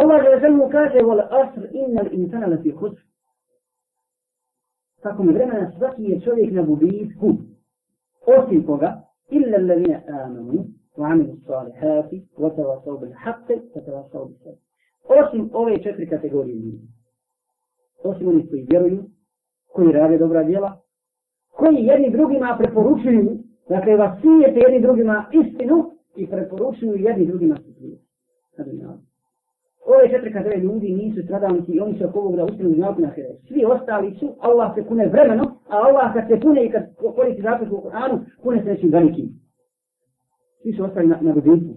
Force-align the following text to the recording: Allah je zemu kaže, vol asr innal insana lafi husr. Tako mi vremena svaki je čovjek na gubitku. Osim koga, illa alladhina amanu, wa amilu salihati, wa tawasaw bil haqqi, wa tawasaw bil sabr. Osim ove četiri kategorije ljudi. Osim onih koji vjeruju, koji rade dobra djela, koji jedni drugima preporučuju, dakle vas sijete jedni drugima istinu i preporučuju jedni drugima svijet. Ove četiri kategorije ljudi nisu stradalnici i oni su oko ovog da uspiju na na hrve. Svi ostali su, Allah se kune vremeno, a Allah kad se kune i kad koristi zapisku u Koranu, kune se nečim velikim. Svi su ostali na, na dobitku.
Allah 0.00 0.24
je 0.24 0.40
zemu 0.40 0.68
kaže, 0.70 1.02
vol 1.02 1.20
asr 1.20 1.62
innal 1.72 2.08
insana 2.12 2.46
lafi 2.46 2.70
husr. 2.70 3.02
Tako 5.02 5.22
mi 5.22 5.32
vremena 5.32 5.72
svaki 5.78 6.02
je 6.02 6.20
čovjek 6.20 6.52
na 6.52 6.62
gubitku. 6.62 7.28
Osim 8.26 8.66
koga, 8.66 8.90
illa 9.30 9.56
alladhina 9.58 10.00
amanu, 10.22 10.64
wa 10.96 11.10
amilu 11.12 11.36
salihati, 11.46 12.26
wa 12.38 12.50
tawasaw 12.56 13.00
bil 13.00 13.14
haqqi, 13.24 13.54
wa 13.74 13.80
tawasaw 13.86 14.26
bil 14.26 14.36
sabr. 14.44 14.58
Osim 15.18 15.50
ove 15.52 15.82
četiri 15.82 16.08
kategorije 16.08 16.54
ljudi. 16.54 16.88
Osim 18.04 18.28
onih 18.28 18.50
koji 18.50 18.66
vjeruju, 18.70 19.04
koji 19.72 19.92
rade 19.92 20.18
dobra 20.18 20.44
djela, 20.44 20.80
koji 21.50 21.76
jedni 21.76 22.10
drugima 22.10 22.56
preporučuju, 22.58 23.38
dakle 23.68 23.96
vas 23.96 24.20
sijete 24.20 24.60
jedni 24.60 24.80
drugima 24.80 25.24
istinu 25.32 25.90
i 26.16 26.26
preporučuju 26.26 26.94
jedni 26.96 27.26
drugima 27.26 27.56
svijet. 27.56 27.97
Ove 30.08 30.16
četiri 30.16 30.32
kategorije 30.32 30.62
ljudi 30.62 30.94
nisu 30.94 31.22
stradalnici 31.22 31.72
i 31.72 31.80
oni 31.80 31.98
su 31.98 32.04
oko 32.04 32.18
ovog 32.20 32.36
da 32.36 32.44
uspiju 32.44 32.68
na 32.68 32.94
na 32.98 33.08
hrve. 33.08 33.34
Svi 33.48 33.64
ostali 33.64 34.14
su, 34.14 34.36
Allah 34.40 34.74
se 34.74 34.84
kune 34.84 35.06
vremeno, 35.06 35.44
a 35.68 35.76
Allah 35.76 36.12
kad 36.14 36.24
se 36.28 36.40
kune 36.40 36.66
i 36.66 36.70
kad 36.70 36.82
koristi 37.16 37.42
zapisku 37.42 37.76
u 37.76 37.80
Koranu, 37.80 38.20
kune 38.42 38.62
se 38.62 38.68
nečim 38.68 38.90
velikim. 38.90 39.28
Svi 40.62 40.72
su 40.72 40.84
ostali 40.84 41.08
na, 41.08 41.18
na 41.20 41.32
dobitku. 41.32 41.74